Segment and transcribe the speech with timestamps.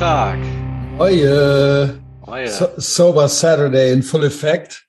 [0.00, 0.38] Tag.
[0.98, 2.00] Oje.
[2.26, 2.48] Oje.
[2.48, 4.86] So, Sober Saturday in full effect.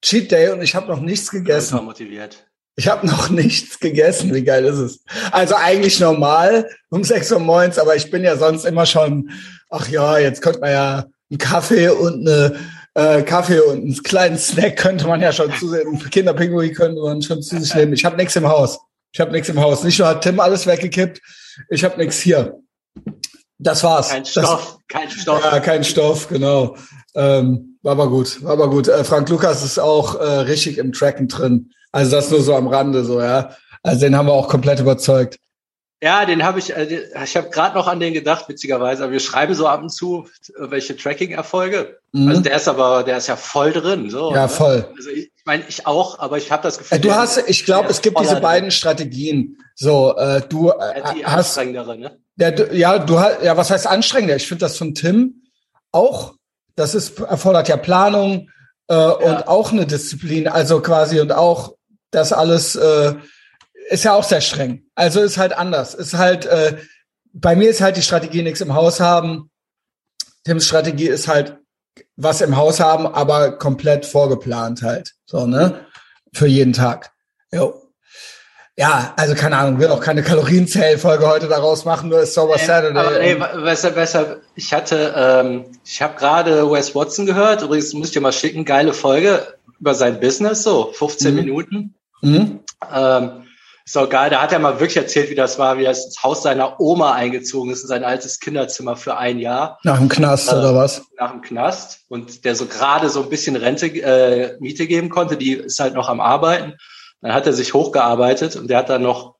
[0.00, 1.84] Cheat Day und ich habe noch nichts gegessen.
[1.84, 2.46] motiviert.
[2.74, 4.32] Ich habe noch nichts gegessen.
[4.32, 5.04] Wie geil ist es?
[5.30, 9.28] Also eigentlich normal um 6 Uhr morgens, aber ich bin ja sonst immer schon,
[9.68, 12.56] ach ja, jetzt könnte man ja einen Kaffee und eine
[12.94, 15.70] äh, Kaffee und einen kleinen Snack könnte man ja schon zu
[16.10, 17.92] Kinderpinguin könnte man schon zu sich nehmen.
[17.92, 18.78] Ich habe nichts im Haus.
[19.12, 19.84] Ich habe nichts im Haus.
[19.84, 21.20] Nicht nur hat Tim alles weggekippt,
[21.68, 22.58] ich habe nichts hier.
[23.62, 24.08] Das war's.
[24.08, 25.44] Kein Das- Stoff, kein Stoff.
[25.44, 26.76] ja, kein Stoff, genau.
[27.14, 28.88] Ähm, war aber gut, war aber gut.
[28.88, 31.70] Äh, Frank Lukas ist auch äh, richtig im Tracken drin.
[31.92, 33.50] Also das nur so am Rande, so ja.
[33.82, 35.38] Also den haben wir auch komplett überzeugt.
[36.02, 39.04] Ja, den habe ich, äh, ich habe gerade noch an den gedacht, witzigerweise.
[39.04, 40.26] Aber wir schreiben so ab und zu
[40.56, 41.98] äh, welche Tracking-Erfolge.
[42.12, 42.28] Mhm.
[42.28, 44.08] Also der ist aber, der ist ja voll drin.
[44.08, 44.48] So, ja, ne?
[44.48, 44.88] voll.
[44.96, 46.96] Also ich meine, ich auch, aber ich habe das Gefühl.
[46.96, 49.58] Äh, du hast, ich glaube, es gibt diese beiden Strategien.
[49.74, 52.18] So, äh, du äh, Die hast, anstrengendere, ne?
[52.36, 54.36] ja, du, ja, du hast, ja, was heißt anstrengender?
[54.36, 55.42] Ich finde das von Tim
[55.92, 56.34] auch.
[56.76, 58.48] Das ist erfordert ja Planung
[58.88, 60.48] äh, und auch eine Disziplin.
[60.48, 61.74] Also quasi und auch
[62.10, 63.14] das alles äh,
[63.90, 64.84] ist ja auch sehr streng.
[64.94, 65.94] Also ist halt anders.
[65.94, 66.78] Ist halt äh,
[67.32, 69.50] bei mir ist halt die Strategie nichts im Haus haben.
[70.44, 71.58] Tims Strategie ist halt
[72.16, 75.12] was im Haus haben, aber komplett vorgeplant halt.
[75.26, 75.86] So, ne?
[76.32, 77.10] Für jeden Tag.
[77.52, 77.74] Jo.
[78.76, 82.66] Ja, also keine Ahnung, will auch keine Kalorienzählfolge heute daraus machen, nur ist Sober Ähm,
[82.66, 82.98] Saturday.
[82.98, 84.36] aber nee, besser, besser.
[84.54, 87.62] Ich hatte, ähm, ich habe gerade Wes Watson gehört.
[87.62, 91.40] Übrigens muss ich dir mal schicken, geile Folge über sein Business, so 15 Mhm.
[91.40, 91.94] Minuten.
[92.22, 92.60] Mhm.
[92.94, 93.44] Ähm,
[93.90, 94.30] ist auch geil.
[94.30, 97.12] Da hat er mal wirklich erzählt, wie das war, wie er ins Haus seiner Oma
[97.12, 101.02] eingezogen ist, in sein altes Kinderzimmer für ein Jahr Nach dem Knast Äh, oder was?
[101.18, 105.36] nach dem Knast und der so gerade so ein bisschen Rente, äh, Miete geben konnte.
[105.36, 106.74] Die ist halt noch am Arbeiten.
[107.20, 109.34] Dann hat er sich hochgearbeitet und der hat dann noch,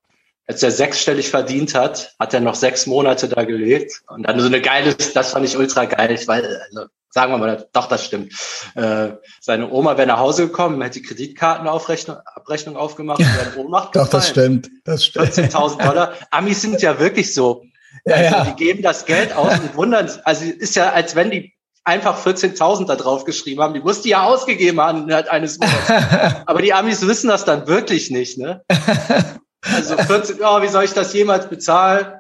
[0.46, 4.02] als er sechsstellig verdient hat, hat er noch sechs Monate da gelebt.
[4.08, 7.68] Und dann so eine geile, das fand ich ultra geil, weil, also, sagen wir mal,
[7.72, 8.32] doch, das stimmt.
[8.74, 13.64] Äh, seine Oma wäre nach Hause gekommen, hätte die Kreditkartenabrechnung Abrechnung aufgemacht und wäre in
[13.64, 14.70] Ohnmacht Doch, das stimmt.
[14.84, 15.28] Das stimmt.
[15.28, 16.12] 14.000 Dollar.
[16.30, 17.64] Amis sind ja wirklich so.
[18.04, 18.44] Ja, Also ja.
[18.44, 21.52] die geben das Geld aus und wundern, also ist ja, als wenn die
[21.84, 23.74] einfach 14.000 da drauf geschrieben haben.
[23.74, 25.90] Die mussten die ja ausgegeben haben innerhalb eines Monats.
[26.46, 28.64] Aber die Amis wissen das dann wirklich nicht, ne?
[29.62, 32.14] Also 14, oh, wie soll ich das jemals bezahlen?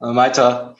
[0.00, 0.76] Dann meinte er,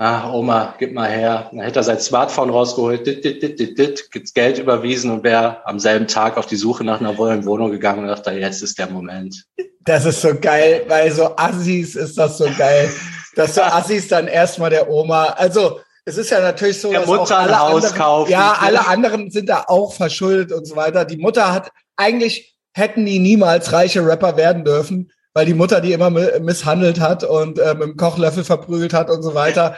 [0.00, 1.50] ah, Oma, gib mal her.
[1.52, 5.64] Dann hätte er sein Smartphone rausgeholt, dit, dit, dit, dit, dit, Geld überwiesen und wäre
[5.66, 8.78] am selben Tag auf die Suche nach einer neuen Wohnung gegangen und dachte, jetzt ist
[8.78, 9.44] der Moment.
[9.84, 12.90] Das ist so geil, weil so Assis ist das so geil,
[13.36, 17.08] dass so Assis dann erstmal der Oma, also es ist ja natürlich so, Der dass
[17.08, 18.32] Mutter auch ein alle Haus anderen, kaufen.
[18.32, 21.04] ja, alle anderen sind da auch verschuldet und so weiter.
[21.04, 25.92] Die Mutter hat eigentlich hätten die niemals reiche Rapper werden dürfen, weil die Mutter die
[25.92, 29.76] immer mi- misshandelt hat und äh, mit dem Kochlöffel verprügelt hat und so weiter.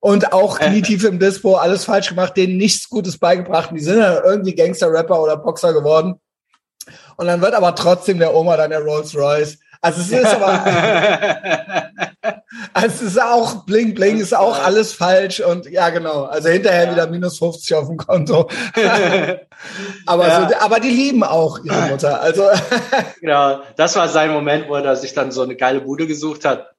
[0.00, 3.70] Und auch knietief im Dispo alles falsch gemacht, denen nichts Gutes beigebracht.
[3.72, 6.20] Die sind ja irgendwie Gangster-Rapper oder Boxer geworden.
[7.16, 9.58] Und dann wird aber trotzdem der Oma dann der Rolls Royce.
[9.84, 10.64] Also es ist aber,
[12.72, 16.22] also es ist auch bling bling, ist auch alles falsch und ja genau.
[16.22, 18.48] Also hinterher wieder minus 50 auf dem Konto.
[20.06, 20.48] aber Ja.
[20.48, 22.18] so, aber die lieben auch ihre Mutter.
[22.22, 22.44] Also
[23.20, 26.70] Genau, das war sein Moment, wo er sich dann so eine geile Bude gesucht hat.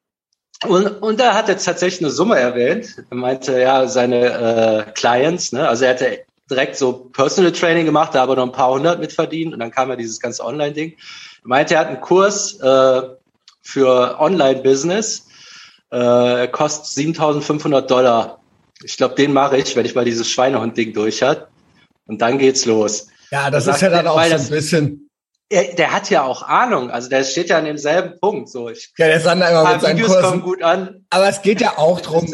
[0.67, 2.95] Und, und da hat er tatsächlich eine Summe erwähnt.
[3.11, 8.15] Er meinte, ja, seine äh, Clients, ne, also er hatte direkt so Personal Training gemacht,
[8.15, 10.95] da aber noch ein paar hundert mitverdient und dann kam ja dieses ganze Online-Ding.
[11.45, 13.01] Er meinte, er hat einen Kurs äh,
[13.61, 15.27] für Online-Business,
[15.91, 18.39] äh, kostet 7500 Dollar.
[18.83, 21.47] Ich glaube, den mache ich, wenn ich mal dieses Schweinehund-Ding durch hat.
[22.07, 23.07] Und dann geht's los.
[23.31, 25.09] ja, das ist ja dann auch so ein bisschen.
[25.49, 28.49] Er, der hat ja auch Ahnung, also der steht ja an demselben Punkt.
[28.49, 31.05] So, ich Ja, der Sander immer mit seinen Videos kommen gut an.
[31.11, 32.27] Aber es geht ja auch drum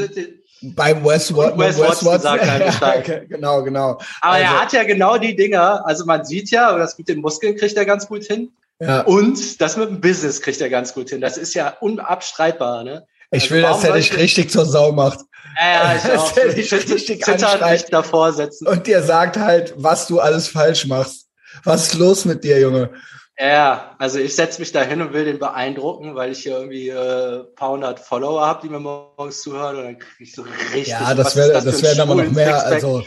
[0.62, 1.60] beim Wes Watson.
[1.60, 3.08] Wes Watson sagt halt Bescheid.
[3.08, 4.00] ja, genau, genau.
[4.22, 7.20] Aber Also, er hat ja genau die Dinger, also man sieht ja, das mit den
[7.20, 8.52] Muskeln kriegt er ganz gut hin.
[8.82, 9.02] Ja.
[9.02, 11.22] Und das mit dem Business kriegt er ganz gut hin.
[11.22, 13.06] Das ist ja unabstreitbar, ne?
[13.32, 15.20] Ich also will, dass er dich richtig zur Sau macht.
[15.58, 16.36] Ja, ja, ich Das auch.
[16.36, 17.94] hätte ich Ich würde richtig anschreit.
[17.94, 18.68] davor setzen.
[18.68, 21.28] Und dir sagt halt, was du alles falsch machst.
[21.64, 22.90] Was ist los mit dir, Junge?
[23.40, 26.90] Ja, also ich setze mich da hin und will den beeindrucken, weil ich hier irgendwie
[26.90, 30.90] äh, paar hundert Follower habe, die mir morgens zuhören und dann kriege ich so richtig.
[30.90, 32.60] Ja, das wäre, das, ein wären aber noch mehr.
[32.60, 32.74] Sixpack?
[32.74, 33.04] Also,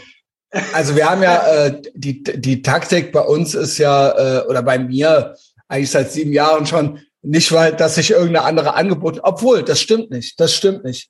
[0.73, 4.77] also wir haben ja äh, die die Taktik bei uns ist ja äh, oder bei
[4.77, 5.35] mir
[5.67, 9.19] eigentlich seit sieben Jahren schon nicht, weil dass sich irgendeine andere angeboten.
[9.23, 10.39] Obwohl, das stimmt nicht.
[10.39, 11.09] Das stimmt nicht.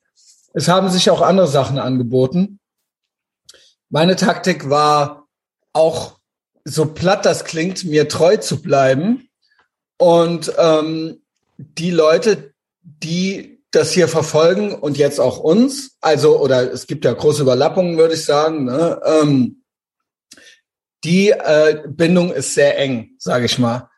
[0.54, 2.60] Es haben sich auch andere Sachen angeboten.
[3.90, 5.28] Meine Taktik war
[5.74, 6.20] auch
[6.64, 9.30] so platt das klingt, mir treu zu bleiben
[9.98, 11.22] und ähm,
[11.58, 17.14] die Leute, die das hier verfolgen und jetzt auch uns, also oder es gibt ja
[17.14, 18.66] große Überlappungen, würde ich sagen.
[18.66, 19.00] Ne?
[19.06, 19.64] Ähm,
[21.04, 23.90] die äh, Bindung ist sehr eng, sage ich mal.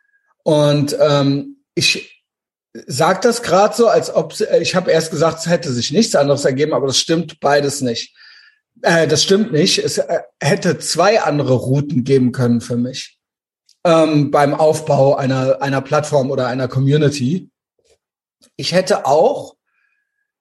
[0.48, 2.24] Und ähm, ich
[2.86, 6.46] sage das gerade so, als ob ich habe erst gesagt, es hätte sich nichts anderes
[6.46, 8.16] ergeben, aber das stimmt beides nicht.
[8.82, 9.78] Äh, das stimmt nicht.
[9.80, 13.20] Es äh, hätte zwei andere Routen geben können für mich
[13.84, 17.50] ähm, beim Aufbau einer einer Plattform oder einer Community.
[18.56, 19.58] Ich hätte auch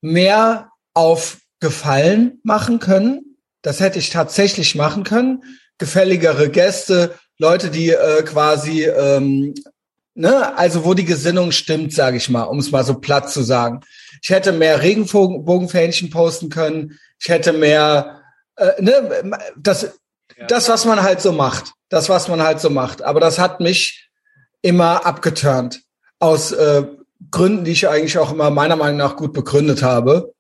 [0.03, 3.39] mehr auf Gefallen machen können.
[3.63, 5.43] Das hätte ich tatsächlich machen können.
[5.79, 9.55] Gefälligere Gäste, Leute, die äh, quasi, ähm,
[10.17, 13.43] ne, also wo die Gesinnung stimmt, sage ich mal, um es mal so platt zu
[13.43, 13.81] sagen.
[14.23, 16.99] Ich hätte mehr Regenbogenfähnchen posten können.
[17.21, 18.23] Ich hätte mehr,
[18.57, 19.83] äh, ne, das,
[20.37, 20.47] ja.
[20.47, 21.73] das, was man halt so macht.
[21.89, 23.03] Das, was man halt so macht.
[23.03, 24.09] Aber das hat mich
[24.63, 25.83] immer abgeturnt
[26.19, 26.85] aus äh,
[27.31, 30.33] Gründen, die ich eigentlich auch immer meiner Meinung nach gut begründet habe.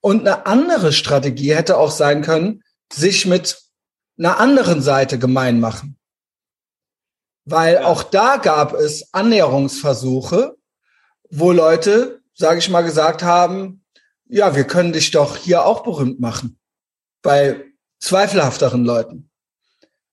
[0.00, 2.62] Und eine andere Strategie hätte auch sein können,
[2.92, 3.58] sich mit
[4.18, 5.96] einer anderen Seite gemein machen.
[7.44, 7.84] Weil ja.
[7.86, 10.56] auch da gab es Annäherungsversuche,
[11.30, 13.84] wo Leute, sage ich mal, gesagt haben,
[14.28, 16.58] ja, wir können dich doch hier auch berühmt machen.
[17.22, 17.64] Bei
[18.00, 19.30] zweifelhafteren Leuten.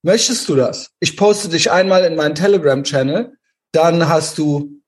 [0.01, 0.91] Möchtest du das?
[0.99, 3.33] Ich poste dich einmal in meinen Telegram-Channel,
[3.71, 4.81] dann hast du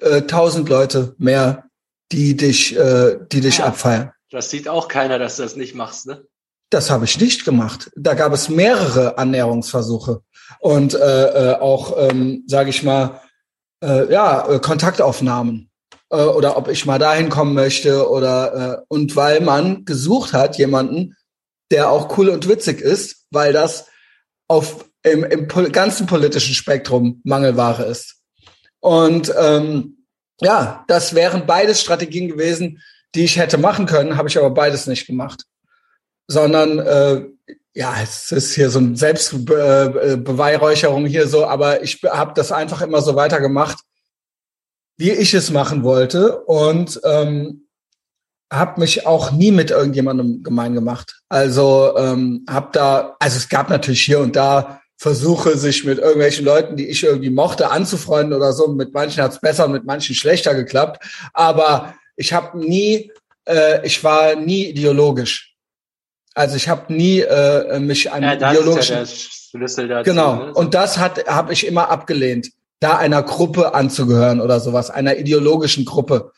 [0.00, 1.70] äh, tausend Leute mehr,
[2.12, 4.12] die dich, äh, die dich ja, abfeiern.
[4.30, 6.24] Das sieht auch keiner, dass du das nicht machst, ne?
[6.70, 7.90] Das habe ich nicht gemacht.
[7.96, 10.22] Da gab es mehrere Annäherungsversuche
[10.58, 13.20] und äh, äh, auch, ähm, sage ich mal,
[13.82, 15.70] äh, ja, äh, Kontaktaufnahmen
[16.10, 20.58] äh, oder ob ich mal dahin kommen möchte oder äh, und weil man gesucht hat
[20.58, 21.16] jemanden,
[21.70, 23.86] der auch cool und witzig ist, weil das
[24.48, 28.16] auf im, im ganzen politischen Spektrum Mangelware ist.
[28.80, 30.06] Und ähm,
[30.40, 32.82] ja, das wären beides Strategien gewesen,
[33.14, 35.44] die ich hätte machen können, habe ich aber beides nicht gemacht.
[36.26, 37.24] Sondern äh,
[37.74, 43.00] ja, es ist hier so ein Selbstbeweihräucherung hier so, aber ich habe das einfach immer
[43.02, 43.78] so weitergemacht,
[44.96, 47.66] wie ich es machen wollte und ähm,
[48.52, 51.20] habe mich auch nie mit irgendjemandem gemein gemacht.
[51.28, 56.44] Also ähm, habe da, also es gab natürlich hier und da Versuche, sich mit irgendwelchen
[56.44, 58.68] Leuten, die ich irgendwie mochte, anzufreunden oder so.
[58.68, 61.02] Mit manchen hat es besser, mit manchen schlechter geklappt.
[61.32, 63.10] Aber ich habe nie,
[63.46, 65.49] äh, ich war nie ideologisch.
[66.34, 68.96] Also ich habe nie äh, mich an ja, ideologischen.
[68.96, 70.36] Ja Schlüssel dazu, genau.
[70.36, 70.54] Ne?
[70.54, 75.84] Und das hat habe ich immer abgelehnt, da einer Gruppe anzugehören oder sowas, einer ideologischen
[75.84, 76.32] Gruppe.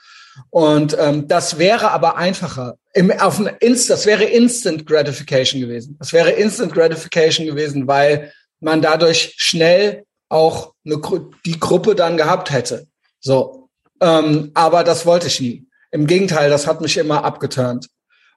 [0.51, 2.77] Und ähm, das wäre aber einfacher.
[2.95, 5.97] Im, auf ein Inst, das wäre Instant Gratification gewesen.
[5.99, 11.01] Das wäre Instant Gratification gewesen, weil man dadurch schnell auch eine,
[11.45, 12.87] die Gruppe dann gehabt hätte.
[13.21, 13.69] So.
[14.01, 15.67] Ähm, aber das wollte ich nie.
[15.91, 17.89] Im Gegenteil, das hat mich immer abgeturnt.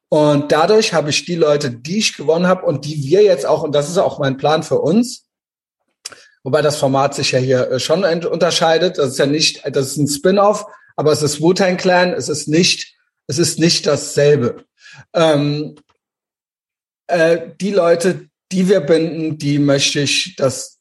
[0.09, 3.63] Und dadurch habe ich die Leute, die ich gewonnen habe und die wir jetzt auch,
[3.63, 5.25] und das ist auch mein Plan für uns,
[6.43, 8.97] wobei das Format sich ja hier äh, schon unterscheidet.
[8.97, 10.65] Das ist ja nicht, das ist ein Spin-off,
[10.95, 12.95] aber es ist Wu-Tang Clan, es ist nicht,
[13.27, 14.63] es ist nicht dasselbe.
[15.13, 15.75] Ähm,
[17.07, 20.74] äh, die Leute, die wir binden, die möchte ich, dass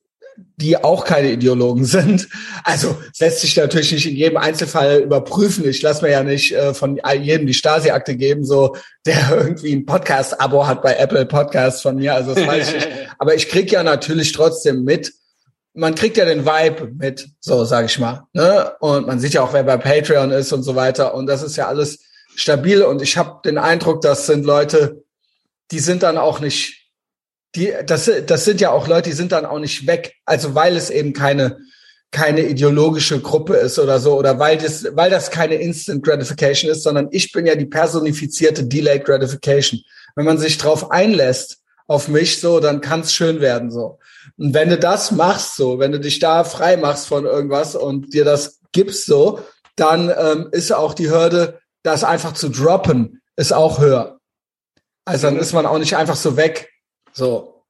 [0.56, 2.28] die auch keine Ideologen sind.
[2.64, 5.68] Also lässt sich natürlich nicht in jedem Einzelfall überprüfen.
[5.68, 8.76] Ich lasse mir ja nicht äh, von jedem die Stasi-Akte geben, so
[9.06, 12.14] der irgendwie ein Podcast-Abo hat bei Apple Podcasts von mir.
[12.14, 12.88] Also das weiß ich nicht.
[13.18, 15.12] Aber ich krieg ja natürlich trotzdem mit.
[15.72, 18.24] Man kriegt ja den Vibe mit, so sage ich mal.
[18.32, 18.72] Ne?
[18.78, 21.14] Und man sieht ja auch, wer bei Patreon ist und so weiter.
[21.14, 21.98] Und das ist ja alles
[22.36, 22.82] stabil.
[22.82, 25.02] Und ich habe den Eindruck, das sind Leute,
[25.72, 26.83] die sind dann auch nicht
[27.54, 30.14] die, das, das sind ja auch Leute, die sind dann auch nicht weg.
[30.24, 31.58] Also weil es eben keine,
[32.10, 36.82] keine ideologische Gruppe ist oder so, oder weil das, weil das keine Instant Gratification ist,
[36.82, 39.80] sondern ich bin ja die personifizierte Delayed Gratification.
[40.16, 43.98] Wenn man sich drauf einlässt, auf mich so, dann kann es schön werden so.
[44.38, 48.14] Und wenn du das machst so, wenn du dich da frei machst von irgendwas und
[48.14, 49.40] dir das gibst so,
[49.76, 54.18] dann ähm, ist auch die Hürde, das einfach zu droppen, ist auch höher.
[55.04, 56.70] Also dann ist man auch nicht einfach so weg.
[57.14, 57.62] So.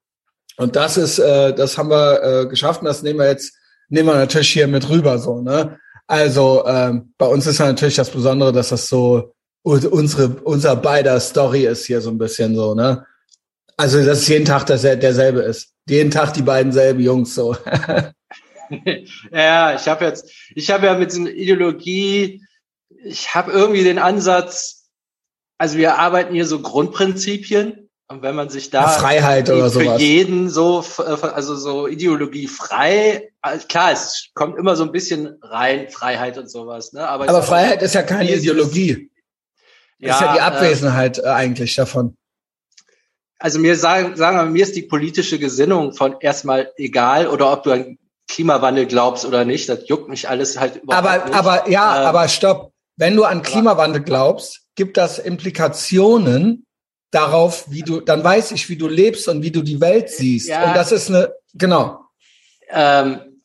[0.56, 3.54] Und das ist, äh, das haben wir äh, geschafft und das nehmen wir jetzt,
[3.88, 5.78] nehmen wir natürlich hier mit rüber, so, ne?
[6.06, 11.64] Also, ähm, bei uns ist natürlich das Besondere, dass das so unsere, unser beider Story
[11.64, 13.06] ist hier so ein bisschen so, ne?
[13.76, 15.72] Also, dass es jeden Tag dass er derselbe ist.
[15.88, 17.56] Jeden Tag die beiden selben Jungs, so.
[19.32, 22.42] ja, ich habe jetzt, ich habe ja mit so einer Ideologie,
[23.04, 24.88] ich habe irgendwie den Ansatz,
[25.58, 30.00] also wir arbeiten hier so Grundprinzipien und wenn man sich da Freiheit oder für sowas.
[30.00, 33.30] jeden so, also so Ideologie frei,
[33.68, 37.08] klar, es kommt immer so ein bisschen rein, Freiheit und sowas, ne?
[37.08, 39.10] Aber, Aber Freiheit ist ja keine Ideologie.
[39.98, 42.16] Ja, ist ja die äh, Abwesenheit äh, eigentlich davon.
[43.38, 47.62] Also mir sagen, sagen wir, mir ist die politische Gesinnung von erstmal egal oder ob
[47.62, 51.34] du an Klimawandel glaubst oder nicht, das juckt mich alles halt überhaupt aber, nicht.
[51.34, 52.72] Aber ja, ähm, aber stopp.
[52.96, 56.63] Wenn du an Klimawandel glaubst, gibt das Implikationen
[57.14, 60.48] darauf, wie du, dann weiß ich, wie du lebst und wie du die Welt siehst.
[60.48, 62.00] Ja, und das ist eine, genau.
[62.70, 63.40] Ähm,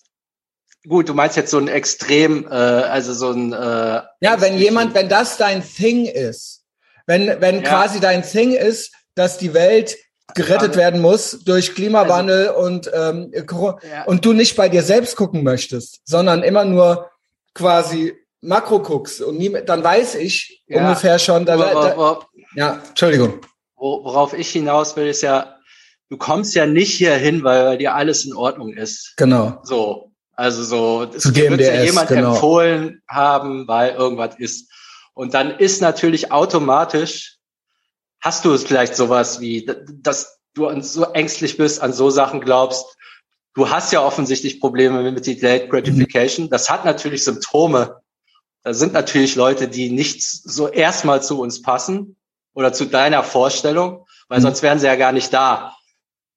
[0.88, 3.54] gut, du meinst jetzt so ein Extrem, äh, also so ein.
[3.54, 6.64] Äh, ja, wenn jemand, wenn das dein Thing ist,
[7.06, 7.70] wenn wenn ja.
[7.70, 9.98] quasi dein Thing ist, dass die Welt
[10.36, 14.04] gerettet werden muss durch Klimawandel also, und ähm, ja.
[14.06, 17.10] und du nicht bei dir selbst gucken möchtest, sondern immer nur
[17.54, 20.82] quasi Makro guckst und nie, dann weiß ich ja.
[20.82, 21.46] ungefähr schon.
[21.46, 22.20] Da, da,
[22.56, 23.42] ja, Entschuldigung.
[23.80, 25.56] Worauf ich hinaus will, ist ja,
[26.10, 29.14] du kommst ja nicht hier hin, weil dir alles in Ordnung ist.
[29.18, 29.60] Genau.
[29.64, 32.34] So, also so, es wird ja jemand genau.
[32.34, 34.72] empfohlen haben, weil irgendwas ist.
[35.14, 37.38] Und dann ist natürlich automatisch,
[38.22, 39.70] hast du es vielleicht sowas wie,
[40.02, 42.86] dass du so ängstlich bist, an so Sachen glaubst.
[43.54, 46.46] Du hast ja offensichtlich Probleme mit Delayed Gratification.
[46.46, 46.50] Mhm.
[46.50, 47.98] Das hat natürlich Symptome.
[48.64, 52.18] Da sind natürlich Leute, die nicht so erstmal zu uns passen
[52.60, 54.44] oder zu deiner Vorstellung, weil mhm.
[54.44, 55.78] sonst wären sie ja gar nicht da.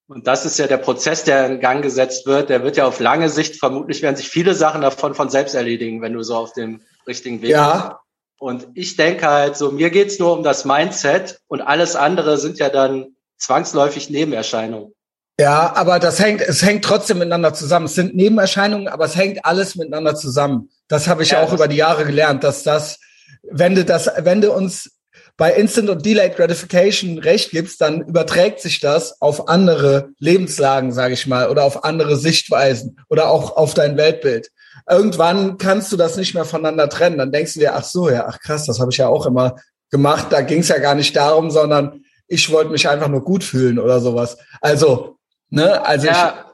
[0.06, 2.48] Und das ist ja der Prozess, der in Gang gesetzt wird.
[2.48, 6.00] Der wird ja auf lange Sicht, vermutlich werden sich viele Sachen davon von selbst erledigen,
[6.00, 7.72] wenn du so auf dem richtigen Weg ja.
[7.72, 7.96] bist.
[8.38, 12.58] Und ich denke halt so, mir geht's nur um das Mindset und alles andere sind
[12.58, 14.94] ja dann zwangsläufig Nebenerscheinungen.
[15.40, 17.86] Ja, aber das hängt, es hängt trotzdem miteinander zusammen.
[17.86, 20.70] Es sind Nebenerscheinungen, aber es hängt alles miteinander zusammen.
[20.86, 23.00] Das habe ich ja, auch über die Jahre gelernt, dass das,
[23.42, 25.01] wenn du das, wenn du uns
[25.36, 31.14] bei Instant und Delayed Gratification recht gibst, dann überträgt sich das auf andere Lebenslagen, sage
[31.14, 34.50] ich mal, oder auf andere Sichtweisen oder auch auf dein Weltbild.
[34.88, 37.18] Irgendwann kannst du das nicht mehr voneinander trennen.
[37.18, 39.56] Dann denkst du dir, ach so, ja, ach krass, das habe ich ja auch immer
[39.90, 40.28] gemacht.
[40.30, 43.78] Da ging es ja gar nicht darum, sondern ich wollte mich einfach nur gut fühlen
[43.78, 44.38] oder sowas.
[44.60, 45.18] Also,
[45.50, 46.46] ne, also ja.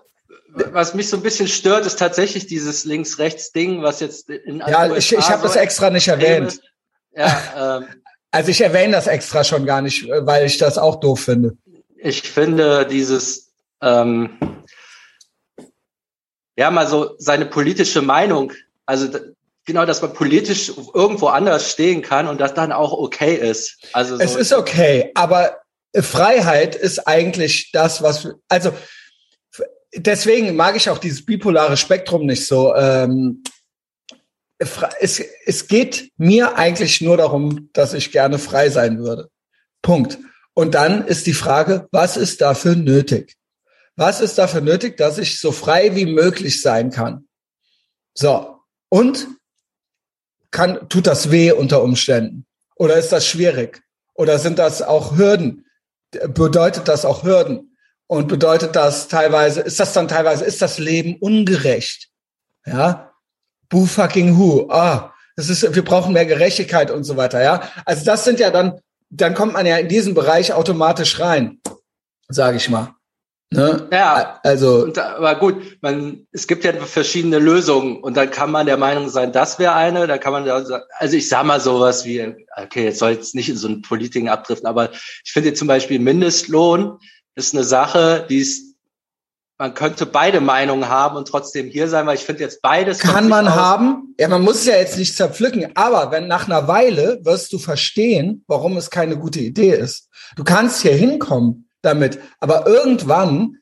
[0.56, 4.92] Ich, was mich so ein bisschen stört, ist tatsächlich dieses Links-Rechts-Ding, was jetzt in Ja,
[4.94, 6.60] ich, ich habe das extra nicht erwähnt.
[7.12, 7.86] Ja, ähm,
[8.30, 11.56] also ich erwähne das extra schon gar nicht, weil ich das auch doof finde.
[11.96, 14.38] Ich finde dieses, ähm,
[16.56, 18.52] ja, mal so seine politische Meinung,
[18.86, 19.08] also
[19.64, 23.78] genau, dass man politisch irgendwo anders stehen kann und das dann auch okay ist.
[23.92, 25.58] Also so es ist okay, aber
[25.94, 28.72] Freiheit ist eigentlich das, was, also
[29.94, 32.74] deswegen mag ich auch dieses bipolare Spektrum nicht so.
[32.74, 33.42] Ähm,
[34.58, 39.30] es, es geht mir eigentlich nur darum, dass ich gerne frei sein würde.
[39.82, 40.18] Punkt.
[40.54, 43.36] Und dann ist die Frage, was ist dafür nötig?
[43.94, 47.28] Was ist dafür nötig, dass ich so frei wie möglich sein kann?
[48.14, 48.60] So.
[48.88, 49.28] Und
[50.50, 52.46] kann, tut das weh unter Umständen?
[52.74, 53.82] Oder ist das schwierig?
[54.14, 55.66] Oder sind das auch Hürden?
[56.10, 57.76] Bedeutet das auch Hürden?
[58.06, 62.08] Und bedeutet das teilweise, ist das dann teilweise, ist das Leben ungerecht?
[62.64, 63.07] Ja,
[63.68, 64.68] Boo fucking who.
[64.70, 67.62] Ah, das ist, wir brauchen mehr Gerechtigkeit und so weiter, ja.
[67.84, 71.60] Also das sind ja dann, dann kommt man ja in diesen Bereich automatisch rein,
[72.28, 72.94] sage ich mal.
[73.50, 73.88] Ne?
[73.90, 74.84] Ja, also.
[74.84, 79.08] Und, aber gut, man, es gibt ja verschiedene Lösungen und dann kann man der Meinung
[79.08, 82.98] sein, das wäre eine, da kann man, also ich sag mal sowas wie, okay, jetzt
[82.98, 86.98] soll jetzt nicht in so ein Politiken abdriften, aber ich finde zum Beispiel Mindestlohn
[87.36, 88.67] ist eine Sache, die ist
[89.58, 93.00] man könnte beide Meinungen haben und trotzdem hier sein, weil ich finde jetzt beides.
[93.00, 94.14] Kann man haben.
[94.18, 95.72] Ja, man muss es ja jetzt nicht zerpflücken.
[95.74, 100.08] Aber wenn nach einer Weile wirst du verstehen, warum es keine gute Idee ist.
[100.36, 102.20] Du kannst hier hinkommen damit.
[102.38, 103.56] Aber irgendwann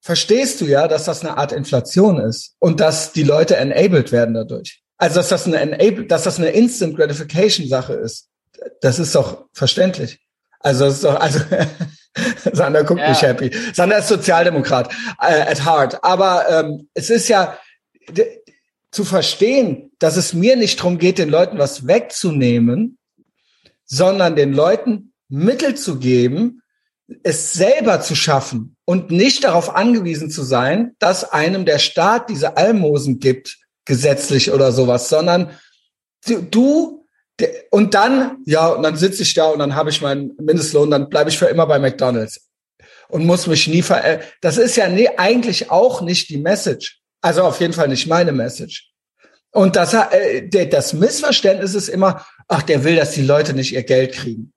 [0.00, 4.34] verstehst du ja, dass das eine Art Inflation ist und dass die Leute enabled werden
[4.34, 4.82] dadurch.
[4.98, 8.28] Also, dass das eine enable, dass das eine Instant Gratification Sache ist.
[8.80, 10.20] Das ist doch verständlich.
[10.60, 11.40] Also, das ist doch, also,
[12.52, 13.08] Sander guckt ja.
[13.08, 13.50] nicht happy.
[13.72, 16.02] Sander ist Sozialdemokrat äh, at heart.
[16.04, 17.58] Aber ähm, es ist ja
[18.90, 22.98] zu verstehen, dass es mir nicht darum geht, den Leuten was wegzunehmen,
[23.84, 26.62] sondern den Leuten Mittel zu geben,
[27.22, 32.56] es selber zu schaffen und nicht darauf angewiesen zu sein, dass einem der Staat diese
[32.56, 35.50] Almosen gibt, gesetzlich oder sowas, sondern
[36.50, 37.03] du
[37.70, 41.08] und dann, ja, und dann sitze ich da und dann habe ich meinen Mindestlohn, dann
[41.08, 42.48] bleibe ich für immer bei McDonalds
[43.08, 44.20] und muss mich nie ver.
[44.40, 47.00] Das ist ja nee, eigentlich auch nicht die Message.
[47.20, 48.90] Also auf jeden Fall nicht meine Message.
[49.50, 53.84] Und das, äh, das Missverständnis ist immer, ach, der will, dass die Leute nicht ihr
[53.84, 54.52] Geld kriegen.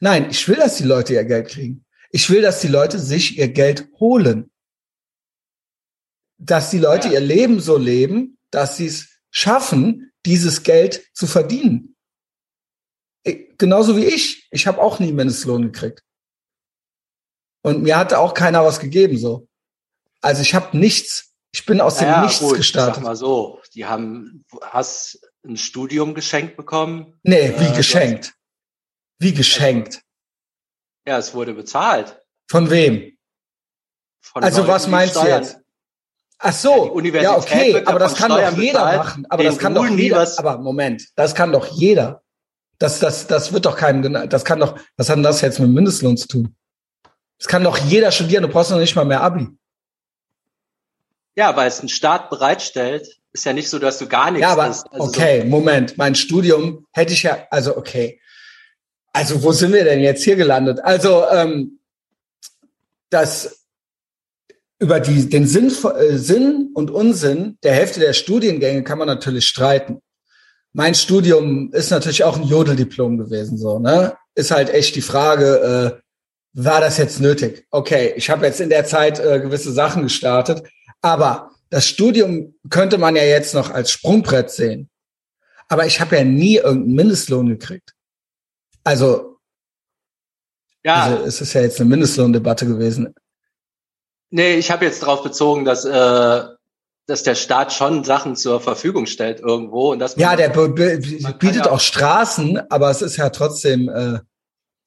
[0.00, 1.84] Nein, ich will, dass die Leute ihr Geld kriegen.
[2.10, 4.50] Ich will, dass die Leute sich ihr Geld holen.
[6.38, 11.91] Dass die Leute ihr Leben so leben, dass sie es schaffen, dieses Geld zu verdienen.
[13.58, 14.48] Genauso wie ich.
[14.50, 16.02] Ich habe auch nie Mindestlohn gekriegt.
[17.62, 19.48] Und mir hatte auch keiner was gegeben so.
[20.20, 21.32] Also ich habe nichts.
[21.54, 22.96] Ich bin aus naja, dem Nichts gut, gestartet.
[22.96, 27.18] Sag mal so, die haben, hast ein Studium geschenkt bekommen?
[27.22, 28.34] Nee, wie äh, geschenkt?
[29.18, 30.02] Wie geschenkt?
[31.06, 32.22] Ja, es wurde bezahlt.
[32.48, 33.16] Von wem?
[34.20, 35.58] Von also Leuten, was meinst du jetzt?
[36.38, 39.26] Ach so, ja, ja okay, aber das kann Steuern doch jeder bezahlt, machen.
[39.28, 40.38] Aber das kann doch jeder.
[40.38, 42.22] Aber Moment, das kann doch jeder.
[42.82, 45.70] Das, das, das wird doch keinem, das kann doch, was hat denn das jetzt mit
[45.70, 46.56] Mindestlohn zu tun?
[47.38, 49.46] Das kann doch jeder studieren, du brauchst noch nicht mal mehr Abi.
[51.36, 54.50] Ja, weil es ein Staat bereitstellt, ist ja nicht so, dass du gar nichts ja,
[54.50, 54.92] aber, hast.
[54.92, 58.20] Also okay, Moment, mein Studium hätte ich ja, also okay.
[59.12, 60.80] Also wo sind wir denn jetzt hier gelandet?
[60.82, 61.78] Also ähm,
[63.10, 63.64] das
[64.80, 69.46] über die, den Sinn, äh, Sinn und Unsinn der Hälfte der Studiengänge kann man natürlich
[69.46, 70.02] streiten
[70.72, 74.16] mein Studium ist natürlich auch ein Jodeldiplom gewesen, so, ne?
[74.34, 76.02] Ist halt echt die Frage, äh,
[76.54, 77.66] war das jetzt nötig?
[77.70, 80.66] Okay, ich habe jetzt in der Zeit äh, gewisse Sachen gestartet,
[81.02, 84.90] aber das Studium könnte man ja jetzt noch als Sprungbrett sehen.
[85.68, 87.94] Aber ich habe ja nie irgendeinen Mindestlohn gekriegt.
[88.84, 89.38] Also,
[90.84, 91.04] ja.
[91.04, 93.14] Also es ist ja jetzt eine Mindestlohndebatte gewesen.
[94.30, 96.44] Nee, ich habe jetzt darauf bezogen, dass äh,
[97.06, 101.70] dass der Staat schon Sachen zur Verfügung stellt irgendwo und dass ja, der bietet ja
[101.70, 104.18] auch Straßen, aber es ist ja trotzdem äh,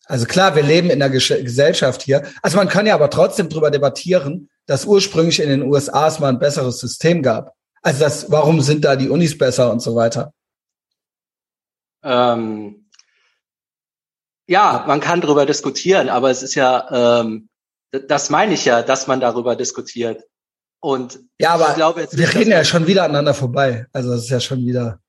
[0.07, 2.23] also klar, wir leben in der Gesellschaft hier.
[2.41, 6.29] Also man kann ja aber trotzdem drüber debattieren, dass ursprünglich in den USA es mal
[6.29, 7.55] ein besseres System gab.
[7.81, 10.31] Also das, warum sind da die Unis besser und so weiter?
[12.03, 12.87] Ähm,
[14.47, 17.49] ja, man kann drüber diskutieren, aber es ist ja, ähm,
[17.91, 20.23] das meine ich ja, dass man darüber diskutiert.
[20.79, 23.87] Und ja, aber ich glaube jetzt wir reden ja schon wieder aneinander vorbei.
[23.91, 24.99] Also das ist ja schon wieder.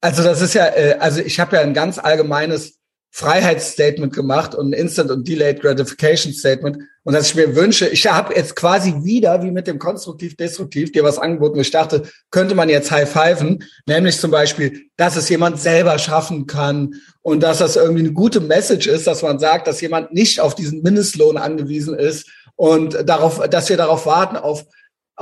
[0.00, 2.78] Also das ist ja, äh, also ich habe ja ein ganz allgemeines
[3.14, 6.78] Freiheitsstatement gemacht und ein Instant und Delayed Gratification Statement.
[7.04, 11.04] Und dass ich mir wünsche, ich habe jetzt quasi wieder, wie mit dem Konstruktiv-Destruktiv, dir
[11.04, 15.60] was angeboten, wo ich dachte, könnte man jetzt high-pfeifen, nämlich zum Beispiel, dass es jemand
[15.60, 19.82] selber schaffen kann und dass das irgendwie eine gute Message ist, dass man sagt, dass
[19.82, 24.64] jemand nicht auf diesen Mindestlohn angewiesen ist und darauf, dass wir darauf warten, auf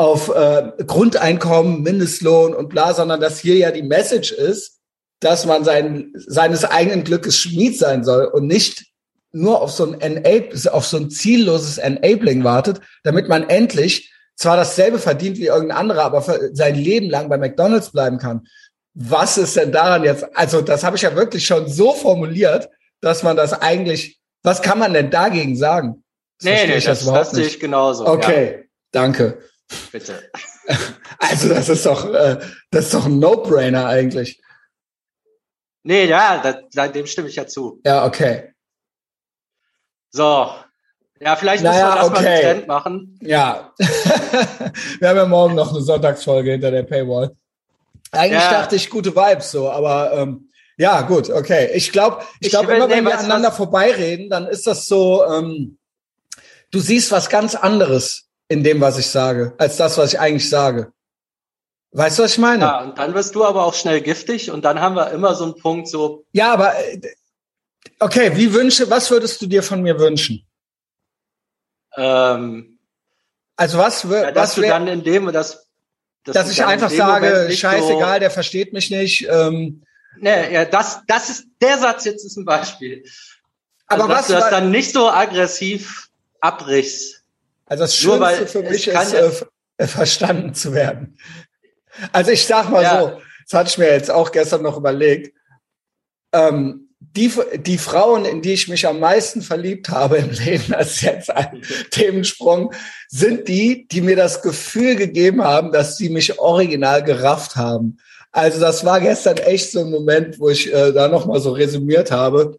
[0.00, 4.78] auf äh, Grundeinkommen, Mindestlohn und bla, sondern dass hier ja die Message ist,
[5.20, 8.86] dass man sein, seines eigenen Glückes Schmied sein soll und nicht
[9.32, 14.56] nur auf so ein Enable, auf so ein zielloses Enabling wartet, damit man endlich zwar
[14.56, 18.46] dasselbe verdient wie irgendein anderer, aber sein Leben lang bei McDonald's bleiben kann.
[18.94, 20.24] Was ist denn daran jetzt?
[20.34, 22.70] Also das habe ich ja wirklich schon so formuliert,
[23.02, 26.04] dass man das eigentlich, was kann man denn dagegen sagen?
[26.38, 28.06] Das nee, nee, das, das, sehe ich genauso.
[28.06, 28.64] Okay, ja.
[28.92, 29.40] danke.
[29.92, 30.30] Bitte.
[31.18, 32.38] Also das ist doch, äh,
[32.70, 34.40] das ist doch ein No-Brainer eigentlich.
[35.82, 37.80] Nee, ja, da, dem stimme ich ja zu.
[37.84, 38.54] Ja, okay.
[40.10, 40.50] So.
[41.20, 42.22] Ja, vielleicht naja, müssen wir das okay.
[42.22, 43.18] mal getrennt machen.
[43.20, 43.74] Ja.
[44.98, 47.36] wir haben ja morgen noch eine Sonntagsfolge hinter der Paywall.
[48.12, 48.50] Eigentlich ja.
[48.50, 51.70] dachte ich gute Vibes so, aber ähm, ja, gut, okay.
[51.74, 55.26] Ich glaube, ich, ich glaube immer, nee, wenn wir aneinander vorbeireden, dann ist das so,
[55.26, 55.78] ähm,
[56.70, 60.50] du siehst was ganz anderes in dem, was ich sage, als das, was ich eigentlich
[60.50, 60.92] sage.
[61.92, 62.64] Weißt du, was ich meine?
[62.64, 65.44] Ja, und dann wirst du aber auch schnell giftig und dann haben wir immer so
[65.44, 66.24] einen Punkt so.
[66.32, 67.00] Ja, aber äh,
[68.00, 70.44] okay, wie wünsche, was würdest du dir von mir wünschen?
[71.96, 72.78] Ähm,
[73.56, 75.68] also was, ja, dass was du dann in dem, dass,
[76.24, 79.28] dass, dass ich einfach sage, scheißegal, so, der versteht mich nicht.
[79.30, 79.84] Ähm,
[80.18, 83.04] nee, ja, das, das ist, der Satz jetzt ist ein Beispiel.
[83.86, 86.08] Also, aber was, du das dann nicht so aggressiv
[86.40, 87.19] abbrichst.
[87.70, 89.30] Also das Schönste weil für mich ist, äh,
[89.86, 91.16] verstanden zu werden.
[92.12, 93.00] Also ich sag mal ja.
[93.00, 95.36] so, das hatte ich mir jetzt auch gestern noch überlegt.
[96.32, 100.94] Ähm, die, die Frauen, in die ich mich am meisten verliebt habe im Leben, das
[100.94, 102.74] ist jetzt ein Themensprung,
[103.08, 107.98] sind die, die mir das Gefühl gegeben haben, dass sie mich original gerafft haben.
[108.32, 112.10] Also das war gestern echt so ein Moment, wo ich äh, da nochmal so resümiert
[112.10, 112.58] habe.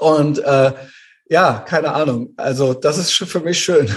[0.00, 0.72] Und äh,
[1.28, 2.34] ja, keine Ahnung.
[2.36, 3.88] Also das ist für mich schön.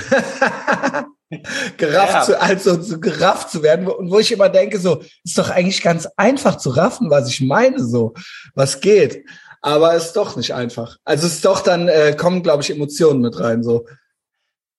[1.78, 2.22] gerafft ja.
[2.22, 5.82] zu, also so gerafft zu werden und wo ich immer denke, so ist doch eigentlich
[5.82, 8.14] ganz einfach zu raffen, was ich meine, so
[8.54, 9.26] was geht.
[9.62, 10.98] Aber ist doch nicht einfach.
[11.04, 13.86] Also es ist doch dann äh, kommen, glaube ich, Emotionen mit rein, so.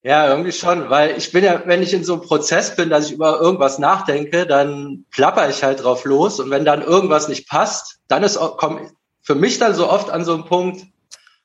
[0.04, 3.06] Ja, irgendwie schon, weil ich bin ja, wenn ich in so einem Prozess bin, dass
[3.06, 7.48] ich über irgendwas nachdenke, dann plapper ich halt drauf los und wenn dann irgendwas nicht
[7.48, 10.86] passt, dann ist kommt für mich dann so oft an so einen Punkt,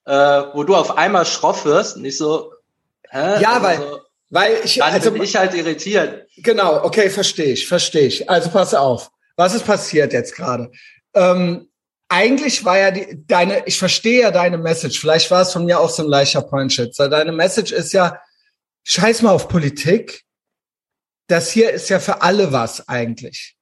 [0.06, 0.14] äh,
[0.54, 2.54] wo du auf einmal schroff wirst und ich so,
[3.10, 3.42] hä?
[3.42, 6.28] Ja, also, weil, weil ich, dann also, bin ich halt irritiert.
[6.38, 8.30] Genau, okay, verstehe ich, verstehe ich.
[8.30, 9.12] Also pass auf.
[9.36, 10.72] Was ist passiert jetzt gerade?
[11.14, 11.70] Ähm,
[12.10, 15.00] eigentlich war ja die, deine, ich verstehe ja deine Message.
[15.00, 17.08] Vielleicht war es von mir auch so ein leichter Pointschützer.
[17.10, 18.20] Deine Message ist ja,
[18.84, 20.24] scheiß mal auf Politik.
[21.28, 23.56] Das hier ist ja für alle was eigentlich.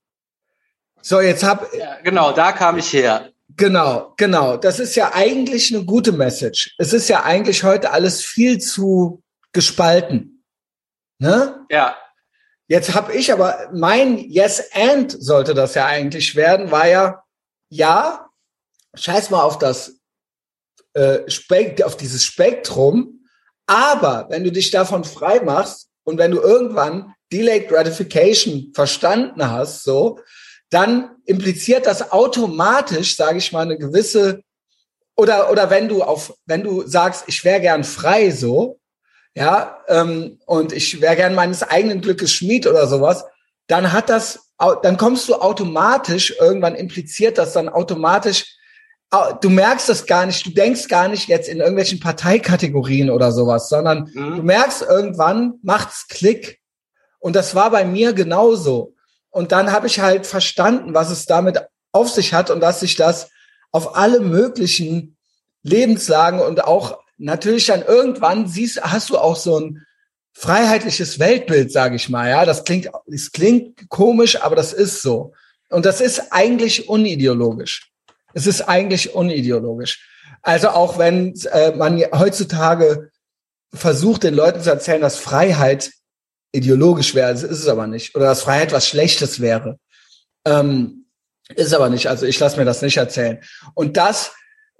[1.01, 1.73] So, jetzt hab.
[1.73, 3.29] Ja, genau, da kam ich her.
[3.59, 4.55] Genau, genau.
[4.57, 6.73] Das ist ja eigentlich eine gute Message.
[6.77, 10.45] Es ist ja eigentlich heute alles viel zu gespalten.
[11.19, 11.65] Ne?
[11.69, 11.97] Ja.
[12.67, 17.23] Jetzt habe ich aber mein Yes and sollte das ja eigentlich werden, war ja
[17.69, 18.29] ja,
[18.95, 19.99] scheiß mal auf das
[20.93, 23.25] äh, Spekt auf dieses Spektrum,
[23.67, 29.83] aber wenn du dich davon frei machst und wenn du irgendwann Delayed Gratification verstanden hast,
[29.83, 30.19] so,
[30.69, 34.41] dann impliziert das automatisch, sage ich mal, eine gewisse
[35.15, 38.79] oder oder wenn du auf wenn du sagst, ich wäre gern frei so,
[39.35, 43.25] ja, ähm, und ich wäre gern meines eigenen Glückes Schmied oder sowas,
[43.67, 44.51] dann hat das,
[44.81, 48.55] dann kommst du automatisch irgendwann impliziert das dann automatisch.
[49.41, 53.69] Du merkst das gar nicht, du denkst gar nicht jetzt in irgendwelchen Parteikategorien oder sowas,
[53.69, 54.37] sondern mhm.
[54.37, 56.59] du merkst irgendwann macht's Klick.
[57.19, 58.95] Und das war bei mir genauso.
[59.31, 61.59] Und dann habe ich halt verstanden, was es damit
[61.91, 63.29] auf sich hat und dass sich das
[63.71, 65.17] auf alle möglichen
[65.63, 69.85] Lebenslagen und auch natürlich dann irgendwann siehst, hast du auch so ein
[70.33, 72.29] freiheitliches Weltbild, sage ich mal.
[72.29, 75.33] Ja, das klingt, es klingt komisch, aber das ist so.
[75.69, 77.91] Und das ist eigentlich unideologisch.
[78.33, 80.07] Es ist eigentlich unideologisch.
[80.41, 83.11] Also auch wenn äh, man heutzutage
[83.73, 85.91] versucht, den Leuten zu erzählen, dass Freiheit
[86.51, 87.31] ideologisch wäre.
[87.31, 88.15] Das ist es aber nicht.
[88.15, 89.79] Oder dass Freiheit was Schlechtes wäre.
[90.45, 91.05] Ähm,
[91.55, 92.07] ist aber nicht.
[92.07, 93.41] Also ich lasse mir das nicht erzählen.
[93.73, 94.31] Und das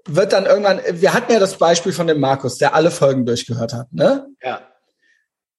[0.08, 3.74] wird dann irgendwann, wir hatten ja das Beispiel von dem Markus, der alle Folgen durchgehört
[3.74, 4.28] hat, ne?
[4.42, 4.68] Ja.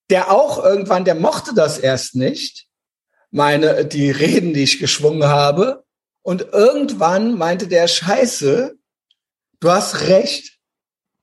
[0.09, 2.66] Der auch irgendwann, der mochte das erst nicht,
[3.31, 5.85] meine, die Reden, die ich geschwungen habe.
[6.23, 8.75] Und irgendwann meinte der Scheiße,
[9.61, 10.59] du hast recht.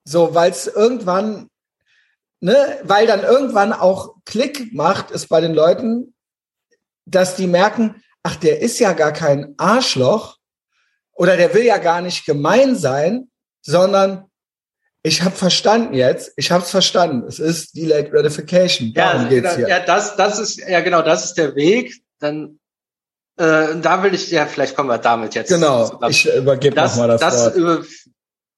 [0.05, 1.49] So, weil es irgendwann
[2.39, 6.13] ne, weil dann irgendwann auch Klick macht, ist bei den Leuten,
[7.05, 10.37] dass die merken, ach, der ist ja gar kein Arschloch
[11.13, 14.25] oder der will ja gar nicht gemein sein, sondern
[15.01, 17.25] ich habe verstanden jetzt, ich habe es verstanden.
[17.25, 18.93] Es ist Delayed Gratification.
[18.93, 19.69] Darum ja, geht's hier.
[19.69, 21.93] ja, das, das ist ja genau, das ist der Weg.
[22.19, 22.59] Dann
[23.37, 25.47] äh, da will ich ja, vielleicht kommen wir damit jetzt.
[25.47, 27.85] Genau, ich übergebe nochmal das, das Wort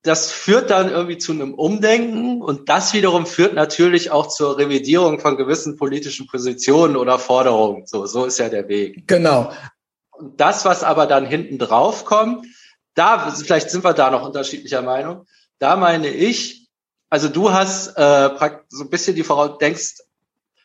[0.02, 5.20] das führt dann irgendwie zu einem Umdenken und das wiederum führt natürlich auch zur Revidierung
[5.20, 7.86] von gewissen politischen Positionen oder Forderungen.
[7.86, 9.08] So, so ist ja der Weg.
[9.08, 9.52] Genau.
[10.12, 12.46] Und das, was aber dann hinten drauf kommt,
[12.94, 15.26] da, vielleicht sind wir da noch unterschiedlicher Meinung.
[15.60, 16.70] Da meine ich,
[17.10, 18.30] also du hast äh,
[18.70, 19.98] so ein bisschen die Voraus denkst,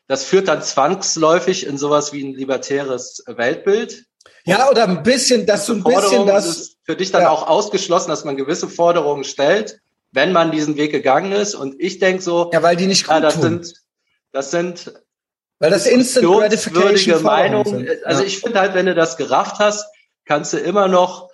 [0.07, 4.05] das führt dann zwangsläufig in sowas wie ein libertäres Weltbild.
[4.47, 6.47] Ja, oder ein bisschen, dass du ein bisschen das.
[6.47, 7.31] Ist für dich dann ja.
[7.31, 9.81] auch ausgeschlossen, dass man gewisse Forderungen stellt,
[10.13, 11.55] wenn man diesen Weg gegangen ist.
[11.55, 12.51] Und ich denke so.
[12.53, 13.43] Ja, weil die nicht gut ja, das tun.
[13.43, 13.83] sind,
[14.33, 14.93] das sind.
[15.59, 17.89] Weil das Instant Gratification Meinungen.
[18.05, 18.27] Also ja.
[18.27, 19.87] ich finde halt, wenn du das gerafft hast,
[20.27, 21.31] kannst du immer noch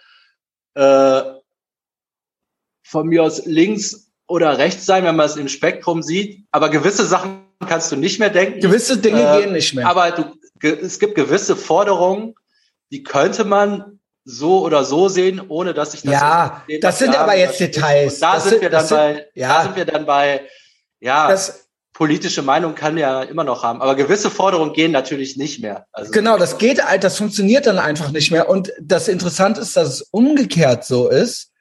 [0.74, 1.22] äh,
[2.82, 6.44] von mir aus links oder rechts sein, wenn man es im Spektrum sieht.
[6.52, 8.60] Aber gewisse Sachen kannst du nicht mehr denken.
[8.60, 9.88] Gewisse Dinge äh, gehen nicht mehr.
[9.88, 10.24] Aber du,
[10.62, 12.34] es gibt gewisse Forderungen,
[12.90, 16.12] die könnte man so oder so sehen, ohne dass ich das.
[16.12, 18.18] Ja, das sind aber jetzt Details.
[18.18, 19.48] da das sind, sind wir dann sind, bei, ja.
[19.48, 20.42] da sind wir dann bei,
[21.00, 25.60] ja, das, politische Meinung kann ja immer noch haben, aber gewisse Forderungen gehen natürlich nicht
[25.60, 25.84] mehr.
[25.92, 28.48] Also genau, das geht, das funktioniert dann einfach nicht mehr.
[28.48, 31.52] Und das Interessante ist, dass es umgekehrt so ist,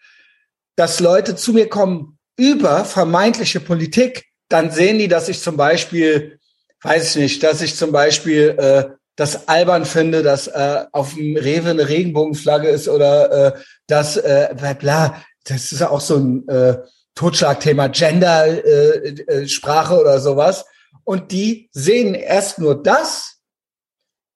[0.78, 6.40] dass Leute zu mir kommen über vermeintliche Politik, dann sehen die, dass ich zum Beispiel,
[6.84, 11.36] weiß ich nicht, dass ich zum Beispiel äh, das albern finde, dass äh, auf dem
[11.36, 15.22] Rewe eine Regenbogenflagge ist oder äh, dass äh, bla, bla.
[15.44, 16.78] Das ist ja auch so ein äh,
[17.16, 20.66] Totschlagthema, Gender-Sprache äh, äh, oder sowas.
[21.04, 23.42] Und die sehen erst nur das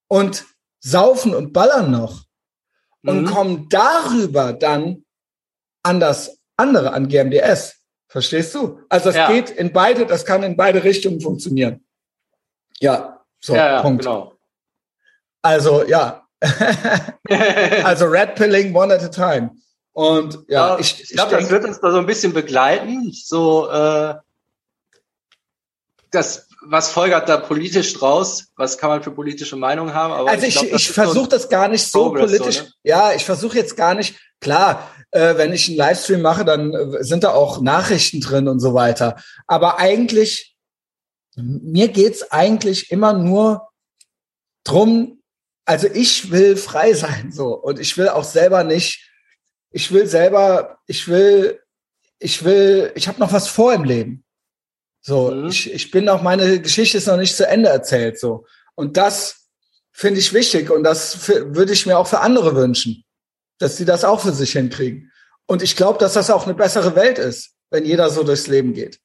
[0.10, 0.44] und
[0.82, 2.26] saufen und ballern noch
[3.06, 3.26] und mhm.
[3.26, 5.06] kommen darüber dann
[5.82, 7.78] an das andere, an GMDS.
[8.10, 8.82] Verstehst du?
[8.90, 9.32] Also es ja.
[9.32, 11.86] geht in beide, das kann in beide Richtungen funktionieren.
[12.82, 14.04] Ja, so, ja, ja, Punkt.
[14.04, 14.33] Genau.
[15.44, 16.26] Also ja.
[17.84, 19.52] also Red Pilling one at a time.
[19.94, 23.12] Und ja, ja ich, ich glaube, das wird uns da so ein bisschen begleiten.
[23.14, 24.16] So äh,
[26.10, 28.46] das, was folgert da politisch draus?
[28.56, 30.14] Was kann man für politische Meinungen haben?
[30.14, 32.58] Aber also ich, ich, ich versuche das gar nicht so Progress politisch.
[32.58, 32.72] So, ne?
[32.84, 34.18] Ja, ich versuche jetzt gar nicht.
[34.42, 38.60] Klar, äh, wenn ich einen Livestream mache, dann äh, sind da auch Nachrichten drin und
[38.60, 39.18] so weiter.
[39.48, 40.56] Aber eigentlich,
[41.36, 43.70] mir geht's eigentlich immer nur
[44.64, 45.23] drum,
[45.66, 49.10] also ich will frei sein so und ich will auch selber nicht
[49.74, 51.60] ich will selber, ich will,
[52.20, 54.24] ich will, ich habe noch was vor im Leben.
[55.02, 55.48] So, mhm.
[55.48, 58.46] ich, ich bin noch, meine Geschichte ist noch nicht zu Ende erzählt, so.
[58.76, 59.48] Und das
[59.92, 63.04] finde ich wichtig und das würde ich mir auch für andere wünschen,
[63.58, 65.12] dass sie das auch für sich hinkriegen.
[65.46, 68.74] Und ich glaube, dass das auch eine bessere Welt ist, wenn jeder so durchs Leben
[68.74, 69.00] geht.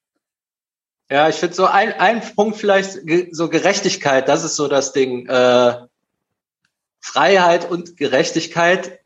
[1.10, 2.98] Ja, ich finde so ein, ein Punkt vielleicht
[3.32, 5.26] so Gerechtigkeit, das ist so das Ding.
[5.26, 5.87] Äh,
[7.00, 8.98] Freiheit und Gerechtigkeit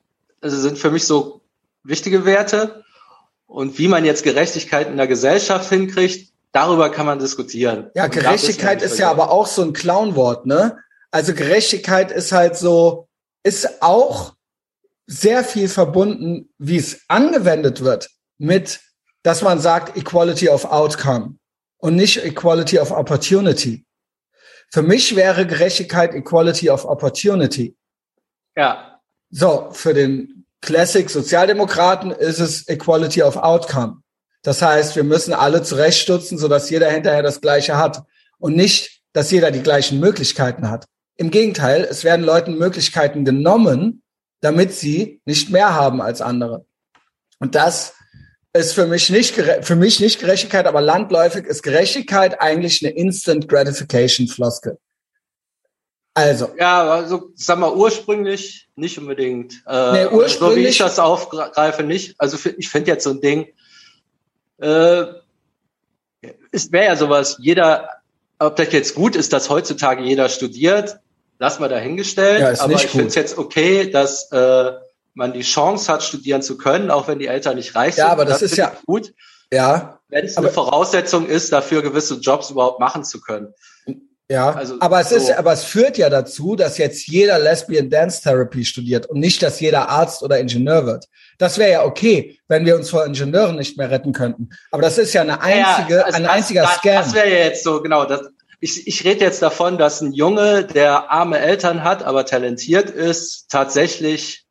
[0.43, 1.41] also sind für mich so
[1.85, 2.85] wichtige Werte.
[3.47, 7.91] Und wie man jetzt Gerechtigkeit in der Gesellschaft hinkriegt, darüber kann man diskutieren.
[7.95, 10.79] Ja, Gerechtigkeit ist ja aber auch so ein Clownwort, ne?
[11.11, 13.09] Also Gerechtigkeit ist halt so,
[13.43, 14.35] ist auch
[15.07, 18.81] sehr viel verbunden, wie es angewendet wird, mit,
[19.23, 21.37] dass man sagt Equality of Outcome
[21.77, 23.85] und nicht Equality of Opportunity.
[24.71, 27.77] Für mich wäre Gerechtigkeit Equality of Opportunity.
[28.57, 29.01] Ja.
[29.31, 34.03] So, für den Classic Sozialdemokraten ist es Equality of Outcome.
[34.43, 38.03] Das heißt, wir müssen alle zurechtstutzen, sodass jeder hinterher das Gleiche hat
[38.39, 40.87] und nicht, dass jeder die gleichen Möglichkeiten hat.
[41.17, 44.03] Im Gegenteil, es werden Leuten Möglichkeiten genommen,
[44.41, 46.67] damit sie nicht mehr haben als andere.
[47.39, 47.95] Und das
[48.53, 53.49] ist für mich nicht, für mich nicht Gerechtigkeit, aber landläufig ist Gerechtigkeit eigentlich eine Instant
[53.49, 54.79] Gratification Floskel.
[56.15, 56.51] Also.
[56.59, 59.63] Ja, also, sag mal, ursprünglich nicht unbedingt.
[59.67, 60.39] Äh, nee, ursprünglich.
[60.39, 62.15] So wie ich das aufgreife, nicht.
[62.19, 63.49] Also, ich finde jetzt so ein Ding,
[64.59, 65.05] äh,
[66.51, 67.89] es wäre ja sowas, jeder,
[68.39, 70.99] ob das jetzt gut ist, dass heutzutage jeder studiert,
[71.39, 72.41] lass mal dahingestellt.
[72.41, 74.73] Ja, aber ich finde es jetzt okay, dass äh,
[75.15, 78.05] man die Chance hat, studieren zu können, auch wenn die Eltern nicht reich sind.
[78.05, 79.13] Ja, aber das, das ist ja gut.
[79.51, 79.99] Ja.
[80.09, 83.55] Wenn es eine Voraussetzung ist, dafür gewisse Jobs überhaupt machen zu können.
[84.33, 85.17] Ja, also aber es so.
[85.17, 89.43] ist, aber es führt ja dazu, dass jetzt jeder Lesbian Dance Therapy studiert und nicht,
[89.43, 91.05] dass jeder Arzt oder Ingenieur wird.
[91.37, 94.49] Das wäre ja okay, wenn wir uns vor Ingenieuren nicht mehr retten könnten.
[94.71, 96.95] Aber das ist ja eine einzige, ja, also ein das, einziger das, Scam.
[96.95, 98.07] Das wäre ja jetzt so, genau.
[98.07, 98.23] Das,
[98.61, 103.51] ich, ich rede jetzt davon, dass ein Junge, der arme Eltern hat, aber talentiert ist,
[103.51, 104.47] tatsächlich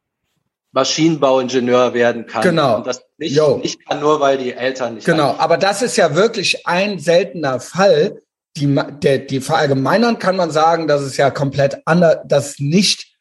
[0.73, 2.43] Maschinenbauingenieur werden kann.
[2.43, 2.77] Genau.
[2.77, 5.05] Und das nicht, nicht kann nur, weil die Eltern nicht.
[5.05, 5.29] Genau.
[5.29, 5.39] Haben.
[5.39, 8.21] Aber das ist ja wirklich ein seltener Fall,
[8.57, 13.11] die, der, die verallgemeinern kann man sagen, dass es ja komplett anders, dass nicht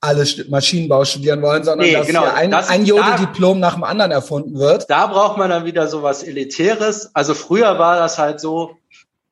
[0.00, 4.12] alle Maschinenbau studieren wollen, sondern nee, dass genau, ein, das, ein Jodel-Diplom nach dem anderen
[4.12, 4.88] erfunden wird.
[4.88, 7.10] Da braucht man dann wieder so was Elitäres.
[7.14, 8.76] Also früher war das halt so,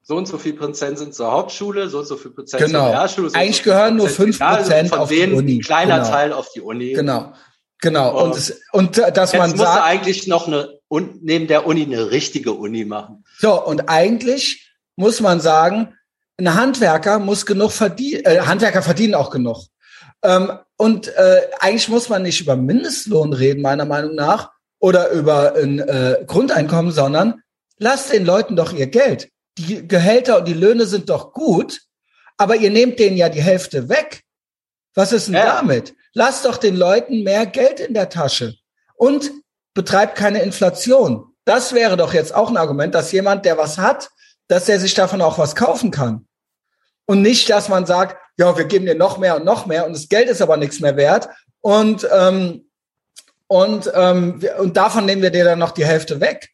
[0.03, 2.81] so und so viel Prozent sind zur Hauptschule, so und so viel Prozent genau.
[2.81, 3.31] zur Realschule.
[3.31, 5.59] So Eigentlich so gehören nur fünf Prozent auf die Uni.
[5.59, 6.11] Ein kleiner genau.
[6.11, 6.93] Teil auf die Uni.
[6.93, 7.33] Genau.
[7.81, 8.25] Genau.
[8.25, 9.59] Und, es, und dass man sagt.
[9.59, 10.81] muss eigentlich noch eine,
[11.21, 13.25] neben der Uni eine richtige Uni machen.
[13.39, 14.66] So, und eigentlich
[14.97, 15.95] muss man sagen,
[16.39, 19.67] ein Handwerker muss genug verdienen, äh, Handwerker verdienen auch genug.
[20.23, 25.55] Ähm, und äh, eigentlich muss man nicht über Mindestlohn reden, meiner Meinung nach, oder über
[25.55, 27.43] ein äh, Grundeinkommen, sondern
[27.79, 29.31] lasst den Leuten doch ihr Geld.
[29.59, 31.81] Die Gehälter und die Löhne sind doch gut,
[32.37, 34.23] aber ihr nehmt denen ja die Hälfte weg.
[34.95, 35.57] Was ist denn ja.
[35.57, 35.95] damit?
[36.13, 38.55] Lasst doch den Leuten mehr Geld in der Tasche
[38.97, 39.31] und
[39.75, 41.27] betreibt keine Inflation.
[41.45, 44.11] Das wäre doch jetzt auch ein Argument, dass jemand, der was hat,
[44.49, 46.27] dass er sich davon auch was kaufen kann.
[47.05, 49.95] Und nicht, dass man sagt, ja, wir geben dir noch mehr und noch mehr und
[49.95, 51.29] das Geld ist aber nichts mehr wert
[51.61, 52.69] und ähm,
[53.49, 56.51] und ähm, und davon nehmen wir dir dann noch die Hälfte weg.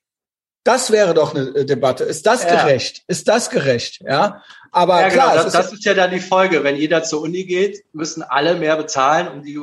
[0.64, 2.04] Das wäre doch eine äh, Debatte.
[2.04, 2.62] Ist das ja.
[2.62, 3.02] gerecht?
[3.08, 4.00] Ist das gerecht?
[4.02, 4.42] Ja.
[4.70, 6.64] Aber ja, klar, genau, das, ist, das ist ja dann die Folge.
[6.64, 9.60] Wenn jeder zur Uni geht, müssen alle mehr bezahlen, um die.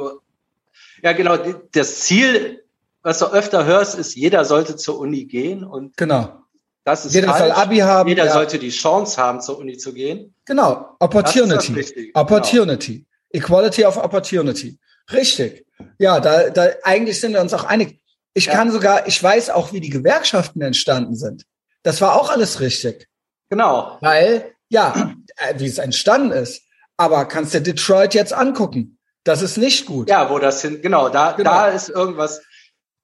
[1.02, 1.38] Ja, genau.
[1.72, 2.64] Das Ziel,
[3.02, 6.44] was du öfter hörst, ist, jeder sollte zur Uni gehen und genau.
[6.84, 8.10] Das ist Jeder soll Abi haben.
[8.10, 8.34] Jeder ja.
[8.34, 10.34] sollte die Chance haben, zur Uni zu gehen.
[10.46, 10.96] Genau.
[11.00, 12.12] Opportunity.
[12.14, 12.94] Opportunity.
[12.94, 13.06] Genau.
[13.32, 14.80] Equality of Opportunity.
[15.12, 15.66] Richtig.
[15.98, 18.00] Ja, da, da eigentlich sind wir uns auch einig.
[18.34, 18.54] Ich ja.
[18.54, 21.46] kann sogar, ich weiß auch, wie die Gewerkschaften entstanden sind.
[21.84, 23.08] Das war auch alles richtig.
[23.50, 23.98] Genau.
[24.02, 26.64] Weil, ja, äh, wie es entstanden ist.
[26.98, 28.98] Aber kannst du Detroit jetzt angucken?
[29.24, 30.10] Das ist nicht gut.
[30.10, 31.52] Ja, wo das hin, genau, da, genau.
[31.52, 32.42] da ist irgendwas,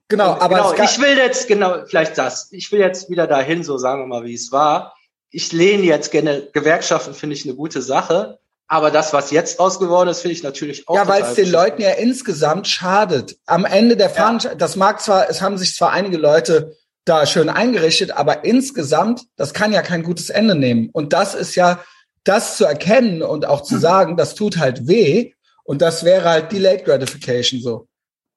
[0.07, 2.49] Genau, aber genau, ich will jetzt genau vielleicht das.
[2.51, 4.95] Ich will jetzt wieder dahin, so sagen wir mal, wie es war.
[5.31, 8.39] Ich lehne jetzt gerne Gewerkschaften, finde ich eine gute Sache.
[8.67, 10.95] Aber das, was jetzt raus geworden ist, finde ich natürlich auch.
[10.95, 13.37] Ja, weil es den Leuten ja insgesamt schadet.
[13.45, 14.65] Am Ende der Veranstaltung, ja.
[14.65, 19.53] das mag zwar, es haben sich zwar einige Leute da schön eingerichtet, aber insgesamt, das
[19.53, 20.89] kann ja kein gutes Ende nehmen.
[20.91, 21.83] Und das ist ja,
[22.23, 25.33] das zu erkennen und auch zu sagen, das tut halt weh.
[25.63, 27.87] Und das wäre halt Delayed Gratification so.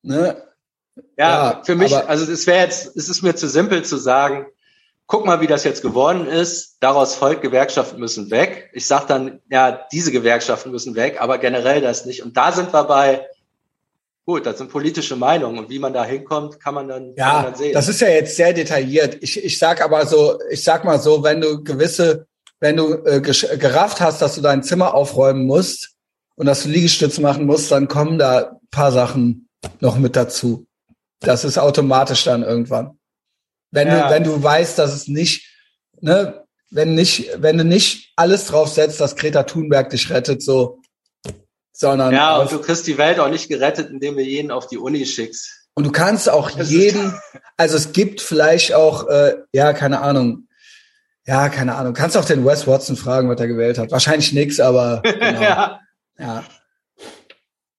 [0.03, 0.37] Ne?
[1.17, 4.47] Ja, ja für mich, also es wäre jetzt, es ist mir zu simpel zu sagen,
[5.07, 6.77] guck mal, wie das jetzt geworden ist.
[6.81, 8.71] Daraus folgt, Gewerkschaften müssen weg.
[8.75, 12.23] Ich sage dann, ja, diese Gewerkschaften müssen weg, aber generell das nicht.
[12.23, 13.27] Und da sind wir bei
[14.29, 17.35] gut, das sind politische Meinungen und wie man da hinkommt, kann man dann, ja, kann
[17.37, 17.73] man dann sehen.
[17.73, 19.17] das ist ja jetzt sehr detailliert.
[19.23, 22.27] Ich, ich sag aber so, ich sag mal so, wenn du gewisse,
[22.61, 25.93] wenn du äh, gerafft hast, dass du dein Zimmer aufräumen musst
[26.37, 29.49] und dass du Liegestütze machen musst, dann kommen da paar Sachen
[29.81, 30.67] noch mit dazu.
[31.21, 32.99] Das ist automatisch dann irgendwann.
[33.71, 34.09] Wenn ja.
[34.09, 35.47] du, wenn du weißt, dass es nicht,
[36.01, 40.81] ne, wenn nicht, wenn du nicht alles drauf setzt, dass Greta Thunberg dich rettet, so,
[41.73, 42.13] sondern.
[42.13, 45.05] Ja, und du kriegst die Welt auch nicht gerettet, indem du jeden auf die Uni
[45.07, 45.69] schickst.
[45.75, 47.15] Und du kannst auch jeden,
[47.57, 50.49] also es gibt vielleicht auch, äh, ja, keine Ahnung,
[51.27, 53.91] ja, keine Ahnung, kannst auch den Wes Watson fragen, was er gewählt hat.
[53.91, 55.41] Wahrscheinlich nix, aber genau.
[55.41, 55.81] ja.
[56.19, 56.45] ja.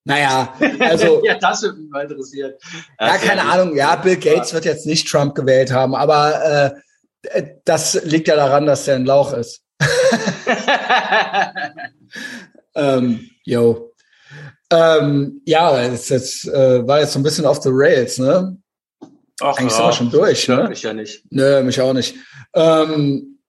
[0.10, 1.24] Naja, also.
[1.24, 2.54] ja, das würde mich mal interessieren.
[3.00, 3.76] Ja, keine ja Ahnung.
[3.76, 6.74] Ja, Bill Gates wird jetzt nicht Trump gewählt haben, aber
[7.32, 9.62] äh, das liegt ja daran, dass er ein Lauch ist.
[12.76, 13.94] ähm, yo.
[14.72, 18.58] Ähm, ja, es jetzt, äh, war jetzt so ein bisschen off the rails, ne?
[19.42, 19.78] Ach, eigentlich ja.
[19.78, 20.70] sind wir schon durch, ne?
[20.70, 21.24] Mich ja nicht.
[21.30, 22.16] Nö, mich auch nicht.
[22.56, 23.40] Ähm,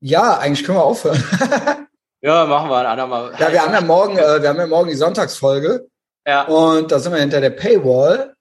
[0.00, 1.22] ja, eigentlich können wir aufhören.
[2.22, 3.32] ja, machen wir ein andermal.
[3.38, 5.89] Ja, wir haben ja morgen, äh, wir haben ja morgen die Sonntagsfolge.
[6.26, 6.42] Ja.
[6.46, 8.34] Und da sind wir hinter der Paywall.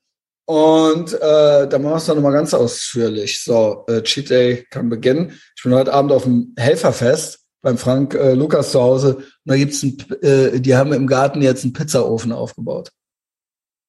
[0.45, 3.43] Und äh, da machen wir es dann nochmal ganz ausführlich.
[3.43, 5.39] So, äh, Cheat Day kann beginnen.
[5.55, 9.17] Ich bin heute Abend auf dem Helferfest beim Frank äh, Lukas zu Hause.
[9.17, 12.89] Und da gibt's ein, äh, die haben im Garten jetzt einen Pizzaofen aufgebaut.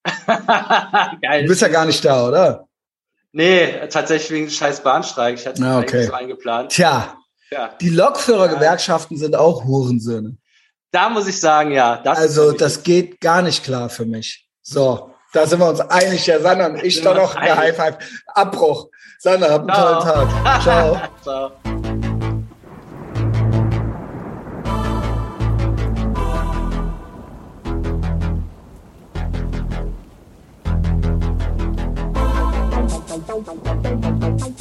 [0.26, 1.42] Geil.
[1.42, 2.68] Du bist ja gar nicht da, oder?
[3.33, 5.38] Nee, tatsächlich wegen scheiß Bahnstreik.
[5.38, 6.05] Ich hatte ah, okay.
[6.05, 6.72] so eingeplant.
[6.72, 7.16] Tja,
[7.50, 7.74] ja.
[7.81, 10.37] die Lokführergewerkschaften sind auch Hurensöhne.
[10.92, 11.96] Da muss ich sagen, ja.
[11.98, 14.48] Das also das geht gar nicht klar für mich.
[14.62, 17.98] So, da sind wir uns einig, ja, Sandra und ich doch noch eine High Five.
[18.26, 18.88] Abbruch.
[19.18, 20.14] Sandra, habt einen Ciao.
[20.14, 20.62] tollen Tag.
[20.62, 21.00] Ciao.
[21.22, 21.79] Ciao.